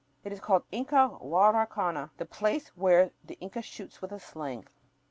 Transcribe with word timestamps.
It 0.23 0.31
is 0.31 0.39
called 0.39 0.63
Incahuaracana, 0.73 2.09
"the 2.17 2.25
place 2.25 2.69
where 2.69 3.11
the 3.23 3.35
Inca 3.35 3.61
shoots 3.61 4.01
with 4.01 4.11
a 4.11 4.19
sling." 4.19 4.65